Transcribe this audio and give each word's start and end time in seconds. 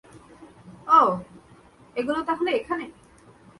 ওহ্, 0.91 1.13
এগুলো 1.95 2.19
তাহলে 2.23 2.51
এখানে? 2.51 2.85